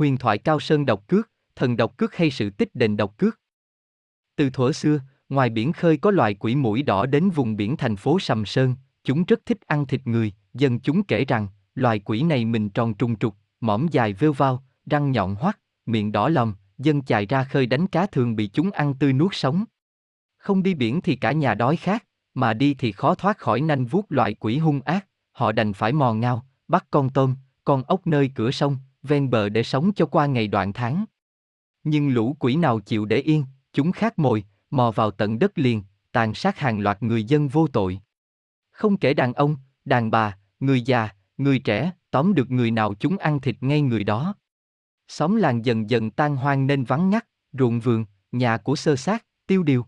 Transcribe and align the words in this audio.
huyền 0.00 0.16
thoại 0.16 0.38
cao 0.38 0.60
sơn 0.60 0.86
độc 0.86 1.06
cước, 1.06 1.30
thần 1.56 1.76
độc 1.76 1.96
cước 1.96 2.14
hay 2.14 2.30
sự 2.30 2.50
tích 2.50 2.74
đền 2.74 2.96
độc 2.96 3.18
cước. 3.18 3.40
Từ 4.36 4.50
thuở 4.50 4.72
xưa, 4.72 5.00
ngoài 5.28 5.50
biển 5.50 5.72
khơi 5.72 5.96
có 5.96 6.10
loài 6.10 6.34
quỷ 6.34 6.54
mũi 6.54 6.82
đỏ 6.82 7.06
đến 7.06 7.30
vùng 7.30 7.56
biển 7.56 7.76
thành 7.76 7.96
phố 7.96 8.18
Sầm 8.18 8.46
Sơn, 8.46 8.74
chúng 9.04 9.24
rất 9.24 9.40
thích 9.46 9.58
ăn 9.66 9.86
thịt 9.86 10.06
người, 10.06 10.32
dân 10.54 10.80
chúng 10.80 11.02
kể 11.02 11.24
rằng, 11.24 11.48
loài 11.74 11.98
quỷ 11.98 12.22
này 12.22 12.44
mình 12.44 12.70
tròn 12.70 12.94
trùng 12.94 13.18
trục, 13.18 13.34
mõm 13.60 13.86
dài 13.90 14.12
vêu 14.12 14.32
vao, 14.32 14.64
răng 14.86 15.12
nhọn 15.12 15.34
hoắt, 15.34 15.58
miệng 15.86 16.12
đỏ 16.12 16.28
lòm, 16.28 16.54
dân 16.78 17.02
chài 17.02 17.26
ra 17.26 17.44
khơi 17.44 17.66
đánh 17.66 17.86
cá 17.86 18.06
thường 18.06 18.36
bị 18.36 18.46
chúng 18.46 18.70
ăn 18.70 18.94
tươi 18.94 19.12
nuốt 19.12 19.34
sống. 19.34 19.64
Không 20.36 20.62
đi 20.62 20.74
biển 20.74 21.00
thì 21.00 21.16
cả 21.16 21.32
nhà 21.32 21.54
đói 21.54 21.76
khát, 21.76 22.04
mà 22.34 22.54
đi 22.54 22.74
thì 22.74 22.92
khó 22.92 23.14
thoát 23.14 23.38
khỏi 23.38 23.60
nanh 23.60 23.86
vuốt 23.86 24.06
loại 24.08 24.34
quỷ 24.34 24.58
hung 24.58 24.80
ác, 24.80 25.06
họ 25.32 25.52
đành 25.52 25.72
phải 25.72 25.92
mò 25.92 26.14
ngao, 26.14 26.46
bắt 26.68 26.86
con 26.90 27.10
tôm, 27.10 27.34
con 27.64 27.82
ốc 27.82 28.06
nơi 28.06 28.30
cửa 28.34 28.50
sông, 28.50 28.76
ven 29.02 29.30
bờ 29.30 29.48
để 29.48 29.62
sống 29.62 29.92
cho 29.92 30.06
qua 30.06 30.26
ngày 30.26 30.48
đoạn 30.48 30.72
tháng. 30.72 31.04
Nhưng 31.84 32.08
lũ 32.08 32.36
quỷ 32.38 32.56
nào 32.56 32.80
chịu 32.80 33.04
để 33.04 33.16
yên, 33.16 33.44
chúng 33.72 33.92
khát 33.92 34.18
mồi, 34.18 34.44
mò 34.70 34.90
vào 34.90 35.10
tận 35.10 35.38
đất 35.38 35.58
liền, 35.58 35.82
tàn 36.12 36.34
sát 36.34 36.58
hàng 36.58 36.80
loạt 36.80 37.02
người 37.02 37.24
dân 37.24 37.48
vô 37.48 37.66
tội. 37.66 38.00
Không 38.70 38.96
kể 38.96 39.14
đàn 39.14 39.32
ông, 39.32 39.56
đàn 39.84 40.10
bà, 40.10 40.38
người 40.60 40.82
già, 40.82 41.08
người 41.36 41.58
trẻ, 41.58 41.92
tóm 42.10 42.34
được 42.34 42.50
người 42.50 42.70
nào 42.70 42.94
chúng 42.94 43.18
ăn 43.18 43.40
thịt 43.40 43.56
ngay 43.60 43.80
người 43.80 44.04
đó. 44.04 44.34
Xóm 45.08 45.36
làng 45.36 45.64
dần 45.64 45.90
dần 45.90 46.10
tan 46.10 46.36
hoang 46.36 46.66
nên 46.66 46.84
vắng 46.84 47.10
ngắt, 47.10 47.26
ruộng 47.52 47.80
vườn, 47.80 48.04
nhà 48.32 48.56
của 48.56 48.76
sơ 48.76 48.96
sát, 48.96 49.24
tiêu 49.46 49.62
điều. 49.62 49.86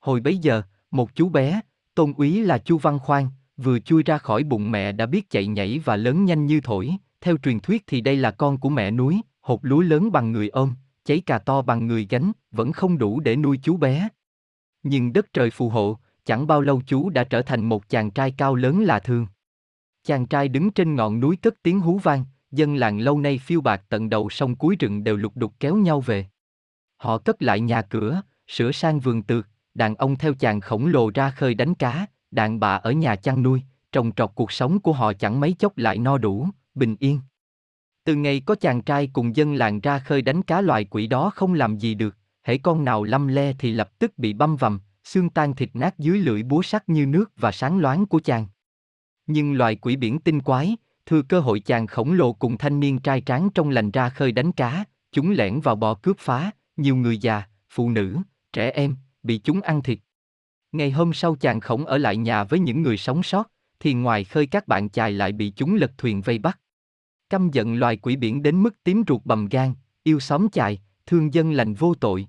Hồi 0.00 0.20
bấy 0.20 0.38
giờ, 0.38 0.62
một 0.90 1.14
chú 1.14 1.28
bé, 1.28 1.60
tôn 1.94 2.12
úy 2.16 2.42
là 2.42 2.58
Chu 2.58 2.78
Văn 2.78 2.98
Khoan, 2.98 3.28
vừa 3.56 3.78
chui 3.78 4.02
ra 4.02 4.18
khỏi 4.18 4.42
bụng 4.42 4.70
mẹ 4.70 4.92
đã 4.92 5.06
biết 5.06 5.30
chạy 5.30 5.46
nhảy 5.46 5.80
và 5.84 5.96
lớn 5.96 6.24
nhanh 6.24 6.46
như 6.46 6.60
thổi, 6.60 6.96
theo 7.20 7.36
truyền 7.36 7.60
thuyết 7.60 7.84
thì 7.86 8.00
đây 8.00 8.16
là 8.16 8.30
con 8.30 8.58
của 8.58 8.68
mẹ 8.68 8.90
núi, 8.90 9.20
hột 9.40 9.60
lúa 9.62 9.80
lớn 9.80 10.12
bằng 10.12 10.32
người 10.32 10.48
ôm, 10.48 10.74
cháy 11.04 11.20
cà 11.20 11.38
to 11.38 11.62
bằng 11.62 11.86
người 11.86 12.06
gánh, 12.10 12.32
vẫn 12.50 12.72
không 12.72 12.98
đủ 12.98 13.20
để 13.20 13.36
nuôi 13.36 13.58
chú 13.62 13.76
bé. 13.76 14.08
Nhưng 14.82 15.12
đất 15.12 15.32
trời 15.32 15.50
phù 15.50 15.68
hộ, 15.68 15.98
chẳng 16.24 16.46
bao 16.46 16.60
lâu 16.60 16.82
chú 16.86 17.10
đã 17.10 17.24
trở 17.24 17.42
thành 17.42 17.68
một 17.68 17.88
chàng 17.88 18.10
trai 18.10 18.30
cao 18.30 18.54
lớn 18.54 18.82
lạ 18.82 18.98
thường. 18.98 19.26
Chàng 20.04 20.26
trai 20.26 20.48
đứng 20.48 20.70
trên 20.70 20.94
ngọn 20.94 21.20
núi 21.20 21.36
cất 21.36 21.54
tiếng 21.62 21.80
hú 21.80 21.98
vang, 21.98 22.24
dân 22.50 22.74
làng 22.76 22.98
lâu 22.98 23.18
nay 23.18 23.38
phiêu 23.38 23.60
bạc 23.60 23.82
tận 23.88 24.10
đầu 24.10 24.30
sông 24.30 24.56
cuối 24.56 24.76
rừng 24.78 25.04
đều 25.04 25.16
lục 25.16 25.32
đục 25.36 25.52
kéo 25.60 25.76
nhau 25.76 26.00
về. 26.00 26.26
Họ 26.96 27.18
cất 27.18 27.42
lại 27.42 27.60
nhà 27.60 27.82
cửa, 27.82 28.22
sửa 28.48 28.72
sang 28.72 29.00
vườn 29.00 29.22
tược, 29.22 29.48
đàn 29.74 29.94
ông 29.94 30.16
theo 30.16 30.34
chàng 30.34 30.60
khổng 30.60 30.86
lồ 30.86 31.10
ra 31.14 31.30
khơi 31.30 31.54
đánh 31.54 31.74
cá, 31.74 32.06
đàn 32.30 32.60
bà 32.60 32.76
ở 32.76 32.92
nhà 32.92 33.16
chăn 33.16 33.42
nuôi, 33.42 33.62
trồng 33.92 34.12
trọt 34.12 34.30
cuộc 34.34 34.52
sống 34.52 34.80
của 34.80 34.92
họ 34.92 35.12
chẳng 35.12 35.40
mấy 35.40 35.52
chốc 35.52 35.78
lại 35.78 35.98
no 35.98 36.18
đủ, 36.18 36.48
bình 36.78 36.96
yên. 37.00 37.20
Từ 38.04 38.14
ngày 38.14 38.42
có 38.46 38.54
chàng 38.54 38.82
trai 38.82 39.10
cùng 39.12 39.36
dân 39.36 39.54
làng 39.54 39.80
ra 39.80 39.98
khơi 39.98 40.22
đánh 40.22 40.42
cá 40.42 40.60
loài 40.60 40.84
quỷ 40.84 41.06
đó 41.06 41.30
không 41.34 41.54
làm 41.54 41.78
gì 41.78 41.94
được, 41.94 42.16
hễ 42.42 42.58
con 42.58 42.84
nào 42.84 43.04
lâm 43.04 43.28
le 43.28 43.52
thì 43.58 43.72
lập 43.72 43.98
tức 43.98 44.18
bị 44.18 44.32
băm 44.32 44.56
vằm, 44.56 44.80
xương 45.04 45.30
tan 45.30 45.54
thịt 45.54 45.70
nát 45.74 45.98
dưới 45.98 46.18
lưỡi 46.18 46.42
búa 46.42 46.62
sắt 46.62 46.88
như 46.88 47.06
nước 47.06 47.32
và 47.36 47.52
sáng 47.52 47.78
loáng 47.78 48.06
của 48.06 48.20
chàng. 48.20 48.46
Nhưng 49.26 49.52
loài 49.52 49.76
quỷ 49.76 49.96
biển 49.96 50.18
tinh 50.18 50.40
quái, 50.40 50.76
thừa 51.06 51.22
cơ 51.22 51.40
hội 51.40 51.60
chàng 51.60 51.86
khổng 51.86 52.12
lồ 52.12 52.32
cùng 52.32 52.58
thanh 52.58 52.80
niên 52.80 52.98
trai 52.98 53.20
tráng 53.20 53.50
trong 53.54 53.70
lành 53.70 53.90
ra 53.90 54.08
khơi 54.08 54.32
đánh 54.32 54.52
cá, 54.52 54.84
chúng 55.12 55.30
lẻn 55.30 55.60
vào 55.60 55.76
bò 55.76 55.94
cướp 55.94 56.18
phá, 56.18 56.50
nhiều 56.76 56.96
người 56.96 57.18
già, 57.18 57.42
phụ 57.70 57.90
nữ, 57.90 58.16
trẻ 58.52 58.70
em, 58.70 58.96
bị 59.22 59.38
chúng 59.38 59.60
ăn 59.60 59.82
thịt. 59.82 59.98
Ngày 60.72 60.90
hôm 60.90 61.12
sau 61.12 61.34
chàng 61.34 61.60
khổng 61.60 61.86
ở 61.86 61.98
lại 61.98 62.16
nhà 62.16 62.44
với 62.44 62.58
những 62.58 62.82
người 62.82 62.96
sống 62.96 63.22
sót, 63.22 63.50
thì 63.80 63.94
ngoài 63.94 64.24
khơi 64.24 64.46
các 64.46 64.68
bạn 64.68 64.88
chài 64.88 65.12
lại 65.12 65.32
bị 65.32 65.52
chúng 65.56 65.74
lật 65.74 65.92
thuyền 65.98 66.20
vây 66.20 66.38
bắt. 66.38 66.60
Căm 67.30 67.50
giận 67.50 67.74
loài 67.74 67.96
quỷ 67.96 68.16
biển 68.16 68.42
đến 68.42 68.62
mức 68.62 68.84
tím 68.84 69.02
ruột 69.08 69.20
bầm 69.24 69.48
gan, 69.48 69.74
yêu 70.02 70.20
xóm 70.20 70.48
chài, 70.52 70.78
thương 71.06 71.34
dân 71.34 71.52
lành 71.52 71.74
vô 71.74 71.94
tội. 71.94 72.26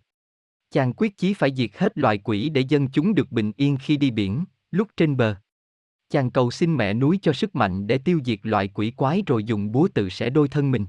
Chàng 0.71 0.93
quyết 0.93 1.17
chí 1.17 1.33
phải 1.33 1.55
diệt 1.55 1.69
hết 1.77 1.97
loài 1.97 2.17
quỷ 2.17 2.49
để 2.49 2.61
dân 2.61 2.87
chúng 2.87 3.15
được 3.15 3.31
bình 3.31 3.51
yên 3.57 3.77
khi 3.77 3.97
đi 3.97 4.11
biển, 4.11 4.43
lúc 4.71 4.87
trên 4.97 5.17
bờ. 5.17 5.35
Chàng 6.09 6.31
cầu 6.31 6.51
xin 6.51 6.75
mẹ 6.75 6.93
núi 6.93 7.19
cho 7.21 7.33
sức 7.33 7.55
mạnh 7.55 7.87
để 7.87 7.97
tiêu 7.97 8.19
diệt 8.25 8.39
loài 8.43 8.67
quỷ 8.67 8.91
quái 8.91 9.23
rồi 9.27 9.43
dùng 9.43 9.71
búa 9.71 9.87
tự 9.93 10.09
sẽ 10.09 10.29
đôi 10.29 10.47
thân 10.47 10.71
mình. 10.71 10.85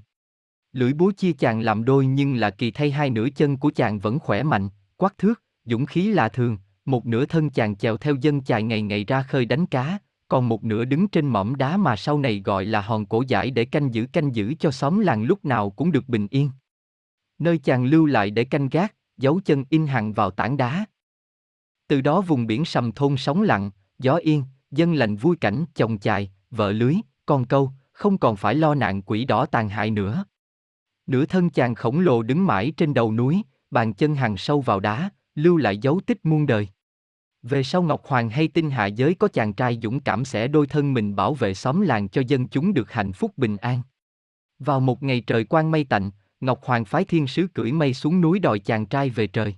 Lưỡi 0.72 0.93
búa 0.93 1.10
chia 1.10 1.32
chàng 1.32 1.60
làm 1.60 1.84
đôi 1.84 2.06
nhưng 2.06 2.34
là 2.34 2.50
kỳ 2.50 2.70
thay 2.70 2.91
hai 2.91 3.10
nửa 3.10 3.28
chân 3.37 3.56
của 3.56 3.70
chàng 3.70 3.99
vẫn 3.99 4.19
khỏe 4.19 4.43
mạnh, 4.43 4.69
quắc 4.97 5.19
thước, 5.19 5.43
dũng 5.65 5.87
khí 5.87 6.10
lạ 6.10 6.28
thường, 6.28 6.59
một 6.84 7.06
nửa 7.06 7.26
thân 7.26 7.50
chàng 7.50 7.76
chèo 7.76 7.97
theo 7.97 8.15
dân 8.20 8.43
chài 8.43 8.62
ngày 8.62 8.82
ngày 8.82 9.04
ra 9.04 9.22
khơi 9.22 9.44
đánh 9.44 9.66
cá, 9.66 9.99
còn 10.31 10.49
một 10.49 10.65
nửa 10.65 10.85
đứng 10.85 11.09
trên 11.09 11.27
mỏm 11.27 11.55
đá 11.55 11.77
mà 11.77 11.97
sau 11.97 12.19
này 12.19 12.43
gọi 12.45 12.65
là 12.65 12.81
hòn 12.81 13.07
cổ 13.07 13.23
giải 13.29 13.51
để 13.51 13.65
canh 13.65 13.95
giữ 13.95 14.07
canh 14.13 14.35
giữ 14.35 14.55
cho 14.59 14.71
xóm 14.71 15.01
làng 15.01 15.23
lúc 15.23 15.45
nào 15.45 15.71
cũng 15.71 15.93
được 15.93 16.09
bình 16.09 16.27
yên. 16.31 16.51
Nơi 17.39 17.59
chàng 17.59 17.85
lưu 17.85 18.07
lại 18.07 18.31
để 18.31 18.45
canh 18.45 18.69
gác, 18.69 18.95
dấu 19.17 19.41
chân 19.45 19.65
in 19.71 19.87
hằn 19.87 20.13
vào 20.13 20.31
tảng 20.31 20.57
đá. 20.57 20.85
Từ 21.89 22.01
đó 22.01 22.21
vùng 22.21 22.47
biển 22.47 22.65
sầm 22.65 22.93
thôn 22.93 23.17
sóng 23.17 23.43
lặng, 23.43 23.71
gió 23.99 24.15
yên, 24.17 24.45
dân 24.71 24.95
lành 24.95 25.17
vui 25.17 25.37
cảnh, 25.37 25.65
chồng 25.75 25.99
chài, 25.99 26.31
vợ 26.51 26.73
lưới, 26.73 26.95
con 27.27 27.45
câu, 27.45 27.71
không 27.93 28.19
còn 28.19 28.37
phải 28.37 28.55
lo 28.55 28.75
nạn 28.75 29.03
quỷ 29.03 29.25
đỏ 29.25 29.47
tàn 29.47 29.69
hại 29.69 29.91
nữa. 29.91 30.25
Nửa 31.07 31.27
thân 31.27 31.51
chàng 31.51 31.75
khổng 31.75 32.01
lồ 32.01 32.23
đứng 32.23 32.47
mãi 32.47 32.73
trên 32.77 32.95
đầu 32.95 33.12
núi, 33.12 33.43
bàn 33.71 33.95
chân 33.95 34.15
hằn 34.15 34.37
sâu 34.37 34.61
vào 34.61 34.81
đá, 34.81 35.11
lưu 35.35 35.57
lại 35.57 35.79
dấu 35.79 36.01
tích 36.07 36.27
muôn 36.27 36.47
đời. 36.47 36.69
Về 37.43 37.62
sau 37.62 37.83
Ngọc 37.83 38.06
Hoàng 38.06 38.31
hay 38.31 38.49
tin 38.49 38.71
hạ 38.71 38.87
giới 38.87 39.15
có 39.15 39.28
chàng 39.28 39.53
trai 39.53 39.78
dũng 39.83 40.01
cảm 40.01 40.25
sẽ 40.25 40.49
đôi 40.49 40.67
thân 40.67 40.95
mình 40.95 41.17
bảo 41.17 41.34
vệ 41.34 41.55
xóm 41.55 41.81
làng 41.81 42.09
cho 42.09 42.23
dân 42.27 42.49
chúng 42.49 42.75
được 42.75 42.93
hạnh 42.93 43.12
phúc 43.12 43.33
bình 43.37 43.56
an. 43.56 43.83
Vào 44.59 44.81
một 44.81 45.03
ngày 45.03 45.21
trời 45.21 45.45
quang 45.45 45.71
mây 45.71 45.84
tạnh, 45.84 46.11
Ngọc 46.41 46.61
Hoàng 46.65 46.84
phái 46.84 47.05
thiên 47.05 47.27
sứ 47.27 47.47
cưỡi 47.55 47.73
mây 47.73 47.95
xuống 47.95 48.21
núi 48.21 48.39
đòi 48.39 48.59
chàng 48.59 48.87
trai 48.87 49.11
về 49.11 49.27
trời. 49.27 49.55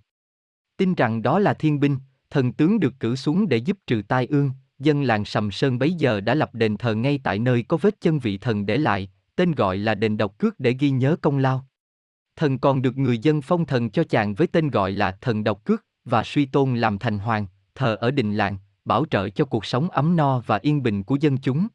Tin 0.77 0.95
rằng 0.95 1.23
đó 1.23 1.39
là 1.39 1.55
thiên 1.55 1.81
binh, 1.81 1.97
thần 2.31 2.53
tướng 2.53 2.81
được 2.81 2.95
cử 3.01 3.17
xuống 3.17 3.49
để 3.49 3.57
giúp 3.57 3.79
trừ 3.87 4.03
tai 4.09 4.27
ương, 4.27 4.51
dân 4.79 5.03
làng 5.03 5.25
Sầm 5.25 5.51
Sơn 5.51 5.79
bấy 5.79 5.93
giờ 5.93 6.21
đã 6.21 6.35
lập 6.35 6.55
đền 6.55 6.77
thờ 6.77 6.95
ngay 6.95 7.21
tại 7.25 7.39
nơi 7.39 7.63
có 7.63 7.77
vết 7.77 8.01
chân 8.01 8.19
vị 8.19 8.39
thần 8.39 8.67
để 8.67 8.77
lại, 8.77 9.11
tên 9.37 9.53
gọi 9.53 9.77
là 9.79 9.95
đền 9.95 10.17
độc 10.17 10.39
cước 10.39 10.61
để 10.61 10.77
ghi 10.79 10.91
nhớ 10.91 11.17
công 11.23 11.39
lao. 11.39 11.67
Thần 12.37 12.59
còn 12.59 12.83
được 12.83 12.99
người 12.99 13.19
dân 13.19 13.43
phong 13.43 13.67
thần 13.67 13.91
cho 13.91 14.05
chàng 14.05 14.35
với 14.35 14.47
tên 14.47 14.71
gọi 14.71 14.93
là 14.93 15.19
thần 15.21 15.45
độc 15.45 15.65
cước, 15.65 15.85
và 16.05 16.23
suy 16.25 16.47
tôn 16.47 16.77
làm 16.77 16.99
thành 16.99 17.19
hoàng, 17.19 17.47
thờ 17.75 17.95
ở 17.95 18.11
đình 18.11 18.35
làng, 18.35 18.57
bảo 18.85 19.05
trợ 19.11 19.29
cho 19.29 19.45
cuộc 19.45 19.65
sống 19.65 19.91
ấm 19.91 20.17
no 20.17 20.43
và 20.47 20.59
yên 20.63 20.83
bình 20.83 21.03
của 21.03 21.17
dân 21.17 21.37
chúng. 21.37 21.69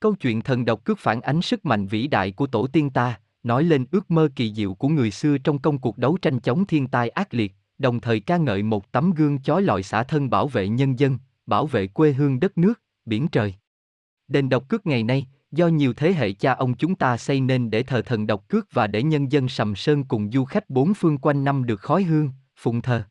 Câu 0.00 0.14
chuyện 0.14 0.42
thần 0.42 0.64
độc 0.64 0.84
cước 0.84 0.98
phản 0.98 1.20
ánh 1.20 1.42
sức 1.42 1.64
mạnh 1.64 1.86
vĩ 1.86 2.06
đại 2.06 2.32
của 2.32 2.46
tổ 2.46 2.66
tiên 2.66 2.90
ta, 2.90 3.20
nói 3.42 3.64
lên 3.64 3.86
ước 3.90 4.10
mơ 4.10 4.28
kỳ 4.36 4.54
diệu 4.54 4.74
của 4.74 4.88
người 4.88 5.10
xưa 5.10 5.38
trong 5.38 5.58
công 5.58 5.78
cuộc 5.78 5.98
đấu 5.98 6.18
tranh 6.22 6.40
chống 6.40 6.66
thiên 6.66 6.86
tai 6.86 7.08
ác 7.08 7.34
liệt, 7.34 7.54
đồng 7.78 8.00
thời 8.00 8.20
ca 8.20 8.36
ngợi 8.36 8.62
một 8.62 8.92
tấm 8.92 9.10
gương 9.10 9.42
chói 9.42 9.62
lọi 9.62 9.82
xã 9.82 10.02
thân 10.02 10.30
bảo 10.30 10.48
vệ 10.48 10.68
nhân 10.68 10.98
dân, 10.98 11.18
bảo 11.46 11.66
vệ 11.66 11.86
quê 11.86 12.12
hương 12.12 12.40
đất 12.40 12.58
nước, 12.58 12.80
biển 13.04 13.28
trời. 13.28 13.54
Đền 14.28 14.48
độc 14.48 14.68
cước 14.68 14.86
ngày 14.86 15.02
nay, 15.02 15.26
do 15.52 15.68
nhiều 15.68 15.92
thế 15.92 16.12
hệ 16.12 16.32
cha 16.32 16.52
ông 16.52 16.74
chúng 16.74 16.94
ta 16.94 17.16
xây 17.16 17.40
nên 17.40 17.70
để 17.70 17.82
thờ 17.82 18.02
thần 18.02 18.26
độc 18.26 18.48
cước 18.48 18.66
và 18.72 18.86
để 18.86 19.02
nhân 19.02 19.32
dân 19.32 19.48
sầm 19.48 19.74
sơn 19.76 20.04
cùng 20.04 20.30
du 20.32 20.44
khách 20.44 20.70
bốn 20.70 20.94
phương 20.94 21.18
quanh 21.18 21.44
năm 21.44 21.66
được 21.66 21.80
khói 21.80 22.02
hương, 22.02 22.30
phụng 22.56 22.82
thờ. 22.82 23.02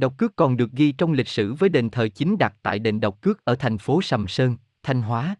Độc 0.00 0.18
cước 0.18 0.36
còn 0.36 0.56
được 0.56 0.72
ghi 0.72 0.92
trong 0.92 1.12
lịch 1.12 1.28
sử 1.28 1.54
với 1.54 1.68
đền 1.68 1.90
thờ 1.90 2.08
chính 2.08 2.38
đặt 2.38 2.54
tại 2.62 2.78
đền 2.78 3.00
độc 3.00 3.20
cước 3.20 3.44
ở 3.44 3.54
thành 3.54 3.78
phố 3.78 4.02
Sầm 4.02 4.28
Sơn, 4.28 4.56
Thanh 4.82 5.02
Hóa. 5.02 5.36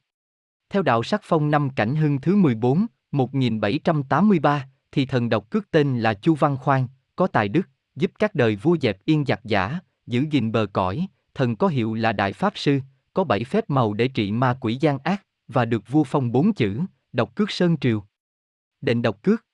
Theo 0.71 0.83
đạo 0.83 1.03
sắc 1.03 1.21
phong 1.25 1.51
năm 1.51 1.71
Cảnh 1.71 1.97
Hưng 1.97 2.21
thứ 2.21 2.37
14, 2.37 2.87
1783, 3.13 4.69
thì 4.93 5.07
thần 5.07 5.29
độc 5.29 5.51
cước 5.51 5.71
tên 5.71 6.01
là 6.01 6.15
Chu 6.15 6.35
Văn 6.35 6.57
Khoan, 6.57 6.89
có 7.17 7.27
tài 7.27 7.49
đức, 7.49 7.69
giúp 7.97 8.11
các 8.19 8.35
đời 8.35 8.57
vua 8.57 8.77
dẹp 8.83 9.05
yên 9.05 9.25
giặc 9.27 9.41
giả, 9.45 9.79
giữ 10.07 10.27
gìn 10.31 10.53
bờ 10.53 10.67
cõi, 10.73 11.07
thần 11.35 11.57
có 11.57 11.69
hiệu 11.69 11.95
là 11.95 12.13
Đại 12.13 12.33
Pháp 12.33 12.53
Sư, 12.57 12.81
có 13.15 13.25
bảy 13.25 13.45
phép 13.45 13.71
màu 13.71 13.93
để 13.93 14.09
trị 14.09 14.33
ma 14.33 14.57
quỷ 14.61 14.79
gian 14.81 14.99
ác, 14.99 15.27
và 15.49 15.65
được 15.65 15.89
vua 15.89 16.05
phong 16.05 16.33
bốn 16.33 16.53
chữ, 16.53 16.81
độc 17.13 17.35
cước 17.35 17.51
sơn 17.51 17.77
triều. 17.77 18.05
Đền 18.81 19.03
độc 19.03 19.23
cước 19.23 19.45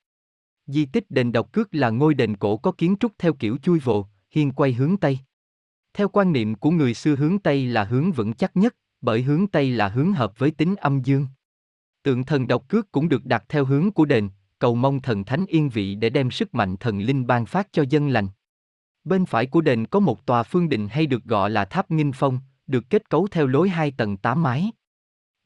Di 0.65 0.85
tích 0.85 1.11
đền 1.11 1.31
độc 1.31 1.51
cước 1.51 1.75
là 1.75 1.89
ngôi 1.89 2.13
đền 2.13 2.37
cổ 2.37 2.57
có 2.57 2.71
kiến 2.71 2.95
trúc 2.99 3.11
theo 3.19 3.33
kiểu 3.33 3.57
chui 3.57 3.79
vồ, 3.79 4.07
hiên 4.31 4.51
quay 4.51 4.73
hướng 4.73 4.97
Tây. 4.97 5.19
Theo 5.93 6.09
quan 6.09 6.33
niệm 6.33 6.55
của 6.55 6.71
người 6.71 6.93
xưa 6.93 7.15
hướng 7.15 7.39
Tây 7.39 7.65
là 7.65 7.83
hướng 7.83 8.11
vững 8.11 8.33
chắc 8.33 8.57
nhất, 8.57 8.75
bởi 9.01 9.21
hướng 9.21 9.47
Tây 9.47 9.71
là 9.71 9.87
hướng 9.87 10.13
hợp 10.13 10.39
với 10.39 10.51
tính 10.51 10.75
âm 10.75 11.01
dương. 11.01 11.27
Tượng 12.03 12.23
thần 12.23 12.47
độc 12.47 12.69
cước 12.69 12.91
cũng 12.91 13.09
được 13.09 13.25
đặt 13.25 13.45
theo 13.49 13.65
hướng 13.65 13.91
của 13.91 14.05
đền, 14.05 14.29
cầu 14.59 14.75
mong 14.75 15.01
thần 15.01 15.23
thánh 15.23 15.45
yên 15.47 15.69
vị 15.69 15.95
để 15.95 16.09
đem 16.09 16.31
sức 16.31 16.55
mạnh 16.55 16.77
thần 16.77 16.99
linh 16.99 17.27
ban 17.27 17.45
phát 17.45 17.67
cho 17.71 17.83
dân 17.89 18.09
lành. 18.09 18.27
Bên 19.03 19.25
phải 19.25 19.45
của 19.45 19.61
đền 19.61 19.85
có 19.85 19.99
một 19.99 20.25
tòa 20.25 20.43
phương 20.43 20.69
đình 20.69 20.87
hay 20.87 21.05
được 21.05 21.23
gọi 21.23 21.49
là 21.49 21.65
tháp 21.65 21.91
nghinh 21.91 22.11
phong, 22.15 22.39
được 22.67 22.89
kết 22.89 23.09
cấu 23.09 23.27
theo 23.31 23.47
lối 23.47 23.69
hai 23.69 23.91
tầng 23.91 24.17
tám 24.17 24.43
mái. 24.43 24.71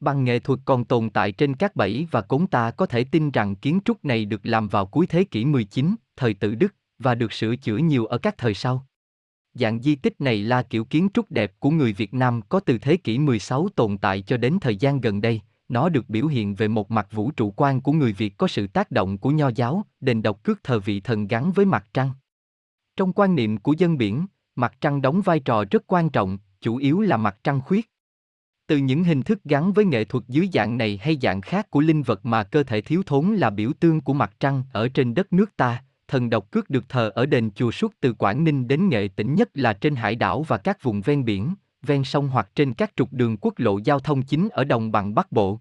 Bằng 0.00 0.24
nghệ 0.24 0.38
thuật 0.38 0.60
còn 0.64 0.84
tồn 0.84 1.10
tại 1.10 1.32
trên 1.32 1.54
các 1.54 1.76
bẫy 1.76 2.06
và 2.10 2.20
cống 2.20 2.46
ta 2.46 2.70
có 2.70 2.86
thể 2.86 3.04
tin 3.04 3.30
rằng 3.30 3.56
kiến 3.56 3.80
trúc 3.84 4.04
này 4.04 4.24
được 4.24 4.46
làm 4.46 4.68
vào 4.68 4.86
cuối 4.86 5.06
thế 5.06 5.24
kỷ 5.24 5.44
19, 5.44 5.94
thời 6.16 6.34
tự 6.34 6.54
Đức, 6.54 6.74
và 7.02 7.14
được 7.14 7.32
sửa 7.32 7.56
chữa 7.56 7.76
nhiều 7.76 8.06
ở 8.06 8.18
các 8.18 8.38
thời 8.38 8.54
sau. 8.54 8.86
Dạng 9.54 9.82
di 9.82 9.94
tích 9.94 10.20
này 10.20 10.42
là 10.42 10.62
kiểu 10.62 10.84
kiến 10.84 11.08
trúc 11.14 11.30
đẹp 11.30 11.52
của 11.58 11.70
người 11.70 11.92
Việt 11.92 12.14
Nam 12.14 12.40
có 12.48 12.60
từ 12.60 12.78
thế 12.78 12.96
kỷ 12.96 13.18
16 13.18 13.68
tồn 13.68 13.98
tại 13.98 14.22
cho 14.22 14.36
đến 14.36 14.58
thời 14.60 14.76
gian 14.76 15.00
gần 15.00 15.20
đây, 15.20 15.40
nó 15.68 15.88
được 15.88 16.08
biểu 16.08 16.26
hiện 16.26 16.54
về 16.54 16.68
một 16.68 16.90
mặt 16.90 17.08
vũ 17.12 17.30
trụ 17.30 17.50
quan 17.56 17.80
của 17.80 17.92
người 17.92 18.12
Việt 18.12 18.34
có 18.38 18.48
sự 18.48 18.66
tác 18.66 18.90
động 18.90 19.18
của 19.18 19.30
nho 19.30 19.48
giáo, 19.48 19.84
đền 20.00 20.22
độc 20.22 20.42
cước 20.42 20.64
thờ 20.64 20.80
vị 20.80 21.00
thần 21.00 21.28
gắn 21.28 21.52
với 21.52 21.66
mặt 21.66 21.86
trăng. 21.94 22.10
Trong 22.96 23.12
quan 23.12 23.34
niệm 23.34 23.56
của 23.56 23.74
dân 23.78 23.98
biển, 23.98 24.26
mặt 24.56 24.74
trăng 24.80 25.02
đóng 25.02 25.20
vai 25.20 25.40
trò 25.40 25.64
rất 25.70 25.82
quan 25.86 26.10
trọng, 26.10 26.38
chủ 26.60 26.76
yếu 26.76 27.00
là 27.00 27.16
mặt 27.16 27.38
trăng 27.44 27.60
khuyết. 27.60 27.90
Từ 28.66 28.76
những 28.76 29.04
hình 29.04 29.22
thức 29.22 29.44
gắn 29.44 29.72
với 29.72 29.84
nghệ 29.84 30.04
thuật 30.04 30.24
dưới 30.28 30.48
dạng 30.52 30.78
này 30.78 30.98
hay 31.02 31.18
dạng 31.22 31.40
khác 31.40 31.70
của 31.70 31.80
linh 31.80 32.02
vật 32.02 32.26
mà 32.26 32.44
cơ 32.44 32.62
thể 32.62 32.80
thiếu 32.80 33.02
thốn 33.06 33.34
là 33.34 33.50
biểu 33.50 33.72
tương 33.80 34.00
của 34.00 34.12
mặt 34.12 34.32
trăng 34.40 34.62
ở 34.72 34.88
trên 34.88 35.14
đất 35.14 35.32
nước 35.32 35.56
ta, 35.56 35.84
thần 36.12 36.30
độc 36.30 36.50
cước 36.50 36.70
được 36.70 36.88
thờ 36.88 37.10
ở 37.14 37.26
đền 37.26 37.50
chùa 37.54 37.70
suốt 37.70 37.94
từ 38.00 38.12
Quảng 38.12 38.44
Ninh 38.44 38.68
đến 38.68 38.88
Nghệ 38.88 39.08
tỉnh 39.16 39.34
nhất 39.34 39.50
là 39.54 39.72
trên 39.72 39.96
hải 39.96 40.14
đảo 40.14 40.42
và 40.42 40.58
các 40.58 40.82
vùng 40.82 41.00
ven 41.00 41.24
biển, 41.24 41.54
ven 41.82 42.04
sông 42.04 42.28
hoặc 42.28 42.50
trên 42.54 42.74
các 42.74 42.92
trục 42.96 43.12
đường 43.12 43.36
quốc 43.40 43.54
lộ 43.56 43.78
giao 43.78 43.98
thông 43.98 44.22
chính 44.22 44.48
ở 44.48 44.64
đồng 44.64 44.92
bằng 44.92 45.14
Bắc 45.14 45.32
Bộ. 45.32 45.60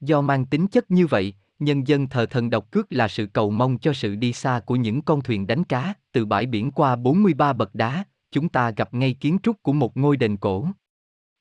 Do 0.00 0.20
mang 0.20 0.46
tính 0.46 0.66
chất 0.66 0.90
như 0.90 1.06
vậy, 1.06 1.34
nhân 1.58 1.86
dân 1.86 2.08
thờ 2.08 2.26
thần 2.26 2.50
độc 2.50 2.70
cước 2.70 2.92
là 2.92 3.08
sự 3.08 3.26
cầu 3.26 3.50
mong 3.50 3.78
cho 3.78 3.92
sự 3.92 4.14
đi 4.14 4.32
xa 4.32 4.60
của 4.66 4.76
những 4.76 5.02
con 5.02 5.20
thuyền 5.20 5.46
đánh 5.46 5.64
cá, 5.64 5.94
từ 6.12 6.24
bãi 6.24 6.46
biển 6.46 6.70
qua 6.70 6.96
43 6.96 7.52
bậc 7.52 7.74
đá, 7.74 8.04
chúng 8.30 8.48
ta 8.48 8.70
gặp 8.70 8.94
ngay 8.94 9.14
kiến 9.14 9.38
trúc 9.42 9.62
của 9.62 9.72
một 9.72 9.96
ngôi 9.96 10.16
đền 10.16 10.36
cổ. 10.36 10.68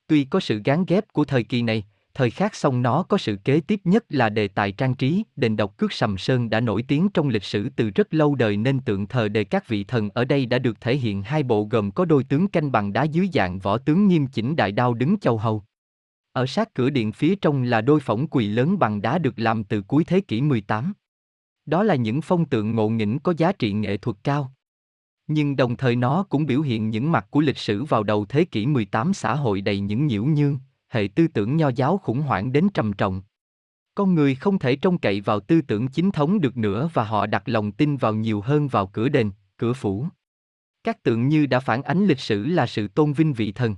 Tuy 0.07 0.23
có 0.23 0.39
sự 0.39 0.61
gán 0.65 0.85
ghép 0.87 1.13
của 1.13 1.25
thời 1.25 1.43
kỳ 1.43 1.61
này, 1.61 1.83
thời 2.13 2.29
khác 2.29 2.55
song 2.55 2.81
nó 2.81 3.03
có 3.03 3.17
sự 3.17 3.35
kế 3.35 3.59
tiếp 3.59 3.81
nhất 3.83 4.05
là 4.09 4.29
đề 4.29 4.47
tài 4.47 4.71
trang 4.71 4.95
trí, 4.95 5.23
đền 5.35 5.55
độc 5.55 5.77
cước 5.77 5.93
Sầm 5.93 6.17
Sơn 6.17 6.49
đã 6.49 6.59
nổi 6.59 6.83
tiếng 6.87 7.09
trong 7.09 7.29
lịch 7.29 7.43
sử 7.43 7.69
từ 7.75 7.89
rất 7.89 8.13
lâu 8.13 8.35
đời 8.35 8.57
nên 8.57 8.79
tượng 8.79 9.07
thờ 9.07 9.27
đề 9.27 9.43
các 9.43 9.67
vị 9.67 9.83
thần 9.83 10.09
ở 10.09 10.25
đây 10.25 10.45
đã 10.45 10.59
được 10.59 10.81
thể 10.81 10.97
hiện 10.97 11.23
hai 11.23 11.43
bộ 11.43 11.67
gồm 11.71 11.91
có 11.91 12.05
đôi 12.05 12.23
tướng 12.23 12.47
canh 12.47 12.71
bằng 12.71 12.93
đá 12.93 13.03
dưới 13.03 13.29
dạng 13.33 13.59
võ 13.59 13.77
tướng 13.77 14.07
nghiêm 14.07 14.27
chỉnh 14.27 14.55
đại 14.55 14.71
đao 14.71 14.93
đứng 14.93 15.19
châu 15.19 15.37
hầu. 15.37 15.63
Ở 16.33 16.45
sát 16.45 16.73
cửa 16.73 16.89
điện 16.89 17.11
phía 17.11 17.35
trong 17.35 17.63
là 17.63 17.81
đôi 17.81 17.99
phỏng 17.99 18.27
quỳ 18.27 18.47
lớn 18.47 18.79
bằng 18.79 19.01
đá 19.01 19.17
được 19.17 19.33
làm 19.39 19.63
từ 19.63 19.81
cuối 19.81 20.03
thế 20.03 20.21
kỷ 20.21 20.41
18. 20.41 20.93
Đó 21.65 21.83
là 21.83 21.95
những 21.95 22.21
phong 22.21 22.45
tượng 22.45 22.75
ngộ 22.75 22.89
nghĩnh 22.89 23.19
có 23.19 23.33
giá 23.37 23.51
trị 23.51 23.71
nghệ 23.71 23.97
thuật 23.97 24.17
cao. 24.23 24.53
Nhưng 25.27 25.55
đồng 25.55 25.77
thời 25.77 25.95
nó 25.95 26.23
cũng 26.29 26.45
biểu 26.45 26.61
hiện 26.61 26.89
những 26.89 27.11
mặt 27.11 27.27
của 27.29 27.41
lịch 27.41 27.57
sử 27.57 27.83
vào 27.83 28.03
đầu 28.03 28.25
thế 28.25 28.45
kỷ 28.45 28.65
18 28.65 29.13
xã 29.13 29.35
hội 29.35 29.61
đầy 29.61 29.79
những 29.79 30.07
nhiễu 30.07 30.23
nhương, 30.23 30.59
hệ 30.91 31.09
tư 31.15 31.27
tưởng 31.27 31.57
nho 31.57 31.69
giáo 31.69 31.97
khủng 31.97 32.21
hoảng 32.21 32.51
đến 32.51 32.69
trầm 32.73 32.93
trọng. 32.93 33.21
Con 33.95 34.15
người 34.15 34.35
không 34.35 34.59
thể 34.59 34.75
trông 34.75 34.97
cậy 34.97 35.21
vào 35.21 35.39
tư 35.39 35.61
tưởng 35.61 35.87
chính 35.87 36.11
thống 36.11 36.41
được 36.41 36.57
nữa 36.57 36.89
và 36.93 37.03
họ 37.03 37.25
đặt 37.25 37.43
lòng 37.45 37.71
tin 37.71 37.97
vào 37.97 38.13
nhiều 38.13 38.41
hơn 38.41 38.67
vào 38.67 38.87
cửa 38.87 39.09
đền, 39.09 39.31
cửa 39.57 39.73
phủ. 39.73 40.07
Các 40.83 41.03
tượng 41.03 41.27
như 41.27 41.45
đã 41.45 41.59
phản 41.59 41.83
ánh 41.83 42.05
lịch 42.05 42.19
sử 42.19 42.45
là 42.45 42.67
sự 42.67 42.87
tôn 42.87 43.13
vinh 43.13 43.33
vị 43.33 43.51
thần. 43.51 43.75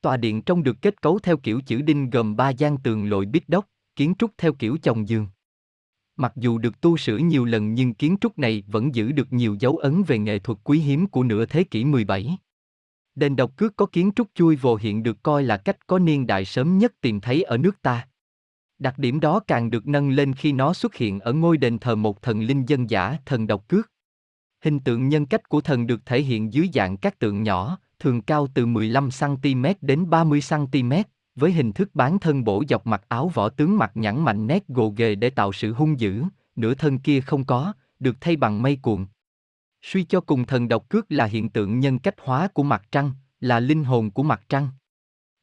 Tòa 0.00 0.16
điện 0.16 0.42
trong 0.42 0.62
được 0.62 0.76
kết 0.82 1.02
cấu 1.02 1.18
theo 1.18 1.36
kiểu 1.36 1.60
chữ 1.66 1.82
đinh 1.82 2.10
gồm 2.10 2.36
ba 2.36 2.50
gian 2.50 2.76
tường 2.78 3.10
lội 3.10 3.26
bít 3.26 3.48
đốc, 3.48 3.68
kiến 3.96 4.14
trúc 4.18 4.30
theo 4.38 4.52
kiểu 4.52 4.78
chồng 4.82 5.08
giường. 5.08 5.26
Mặc 6.16 6.32
dù 6.36 6.58
được 6.58 6.80
tu 6.80 6.96
sửa 6.96 7.16
nhiều 7.16 7.44
lần 7.44 7.74
nhưng 7.74 7.94
kiến 7.94 8.16
trúc 8.20 8.38
này 8.38 8.64
vẫn 8.66 8.94
giữ 8.94 9.12
được 9.12 9.32
nhiều 9.32 9.56
dấu 9.60 9.76
ấn 9.76 10.02
về 10.02 10.18
nghệ 10.18 10.38
thuật 10.38 10.58
quý 10.64 10.78
hiếm 10.78 11.06
của 11.06 11.22
nửa 11.22 11.46
thế 11.46 11.64
kỷ 11.64 11.84
17. 11.84 12.38
Đền 13.14 13.36
độc 13.36 13.56
cước 13.56 13.76
có 13.76 13.86
kiến 13.86 14.10
trúc 14.16 14.28
chui 14.34 14.56
vồ 14.56 14.76
hiện 14.76 15.02
được 15.02 15.22
coi 15.22 15.42
là 15.42 15.56
cách 15.56 15.86
có 15.86 15.98
niên 15.98 16.26
đại 16.26 16.44
sớm 16.44 16.78
nhất 16.78 16.92
tìm 17.00 17.20
thấy 17.20 17.42
ở 17.42 17.56
nước 17.56 17.82
ta. 17.82 18.06
Đặc 18.78 18.98
điểm 18.98 19.20
đó 19.20 19.40
càng 19.46 19.70
được 19.70 19.86
nâng 19.86 20.10
lên 20.10 20.32
khi 20.32 20.52
nó 20.52 20.74
xuất 20.74 20.94
hiện 20.94 21.20
ở 21.20 21.32
ngôi 21.32 21.56
đền 21.56 21.78
thờ 21.78 21.94
một 21.94 22.22
thần 22.22 22.40
linh 22.40 22.68
dân 22.68 22.90
giả 22.90 23.16
thần 23.26 23.46
độc 23.46 23.68
cước. 23.68 23.90
Hình 24.64 24.80
tượng 24.80 25.08
nhân 25.08 25.26
cách 25.26 25.48
của 25.48 25.60
thần 25.60 25.86
được 25.86 26.06
thể 26.06 26.22
hiện 26.22 26.52
dưới 26.52 26.68
dạng 26.74 26.96
các 26.96 27.18
tượng 27.18 27.42
nhỏ, 27.42 27.78
thường 27.98 28.22
cao 28.22 28.48
từ 28.54 28.66
15cm 28.66 29.74
đến 29.80 30.04
30cm, 30.04 31.04
với 31.34 31.52
hình 31.52 31.72
thức 31.72 31.90
bán 31.94 32.18
thân 32.18 32.44
bổ 32.44 32.62
dọc 32.68 32.86
mặt 32.86 33.04
áo 33.08 33.30
võ 33.34 33.48
tướng 33.48 33.78
mặt 33.78 33.92
nhẵn 33.94 34.24
mạnh 34.24 34.46
nét 34.46 34.68
gồ 34.68 34.94
ghề 34.96 35.14
để 35.14 35.30
tạo 35.30 35.52
sự 35.52 35.72
hung 35.72 36.00
dữ, 36.00 36.22
nửa 36.56 36.74
thân 36.74 36.98
kia 36.98 37.20
không 37.20 37.44
có, 37.44 37.72
được 37.98 38.16
thay 38.20 38.36
bằng 38.36 38.62
mây 38.62 38.78
cuộn. 38.82 39.06
Suy 39.86 40.04
cho 40.04 40.20
cùng 40.20 40.46
thần 40.46 40.68
độc 40.68 40.88
cước 40.88 41.12
là 41.12 41.24
hiện 41.24 41.50
tượng 41.50 41.80
nhân 41.80 41.98
cách 41.98 42.14
hóa 42.18 42.48
của 42.48 42.62
mặt 42.62 42.82
trăng, 42.92 43.12
là 43.40 43.60
linh 43.60 43.84
hồn 43.84 44.10
của 44.10 44.22
mặt 44.22 44.42
trăng. 44.48 44.68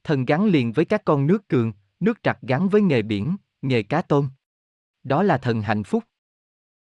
Thần 0.03 0.25
gắn 0.25 0.45
liền 0.45 0.71
với 0.71 0.85
các 0.85 1.05
con 1.05 1.27
nước 1.27 1.47
cường, 1.47 1.73
nước 1.99 2.23
trặc 2.23 2.37
gắn 2.41 2.69
với 2.69 2.81
nghề 2.81 3.01
biển, 3.01 3.35
nghề 3.61 3.83
cá 3.83 4.01
tôm. 4.01 4.29
Đó 5.03 5.23
là 5.23 5.37
thần 5.37 5.61
hạnh 5.61 5.83
phúc, 5.83 6.03